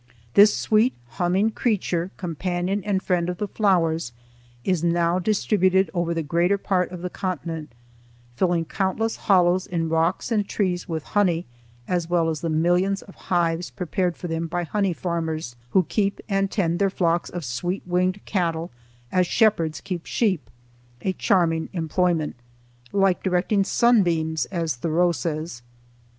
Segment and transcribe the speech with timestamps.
[0.33, 4.13] This sweet humming creature, companion and friend of the flowers,
[4.63, 7.71] is now distributed over the greater part of the continent,
[8.35, 11.45] filling countless hollows in rocks and trees with honey
[11.87, 16.19] as well as the millions of hives prepared for them by honey farmers, who keep
[16.27, 18.71] and tend their flocks of sweet winged cattle,
[19.11, 22.35] as shepherds keep sheep,—a charming employment,
[22.91, 25.61] "like directing sunbeams," as Thoreau says.